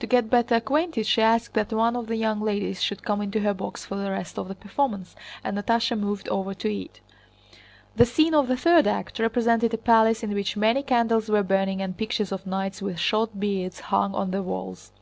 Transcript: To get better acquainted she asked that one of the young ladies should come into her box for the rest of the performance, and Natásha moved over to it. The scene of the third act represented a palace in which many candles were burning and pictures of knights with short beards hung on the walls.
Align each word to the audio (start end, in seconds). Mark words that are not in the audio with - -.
To 0.00 0.06
get 0.06 0.28
better 0.28 0.56
acquainted 0.56 1.06
she 1.06 1.22
asked 1.22 1.54
that 1.54 1.72
one 1.72 1.96
of 1.96 2.06
the 2.06 2.16
young 2.16 2.42
ladies 2.42 2.82
should 2.82 3.02
come 3.02 3.22
into 3.22 3.40
her 3.40 3.54
box 3.54 3.86
for 3.86 3.94
the 3.96 4.10
rest 4.10 4.38
of 4.38 4.48
the 4.48 4.54
performance, 4.54 5.16
and 5.42 5.56
Natásha 5.56 5.98
moved 5.98 6.28
over 6.28 6.52
to 6.52 6.70
it. 6.70 7.00
The 7.96 8.04
scene 8.04 8.34
of 8.34 8.48
the 8.48 8.56
third 8.58 8.86
act 8.86 9.18
represented 9.18 9.72
a 9.72 9.78
palace 9.78 10.22
in 10.22 10.34
which 10.34 10.58
many 10.58 10.82
candles 10.82 11.30
were 11.30 11.42
burning 11.42 11.80
and 11.80 11.96
pictures 11.96 12.32
of 12.32 12.46
knights 12.46 12.82
with 12.82 12.98
short 12.98 13.40
beards 13.40 13.80
hung 13.80 14.14
on 14.14 14.30
the 14.30 14.42
walls. 14.42 14.92